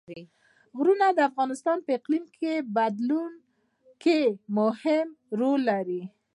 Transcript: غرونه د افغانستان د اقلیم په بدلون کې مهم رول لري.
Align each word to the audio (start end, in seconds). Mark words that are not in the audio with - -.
غرونه 0.77 1.07
د 1.13 1.19
افغانستان 1.29 1.77
د 1.81 1.87
اقلیم 1.99 2.23
په 2.37 2.51
بدلون 2.75 3.31
کې 4.03 4.19
مهم 4.57 5.07
رول 5.39 5.59
لري. 5.71 6.01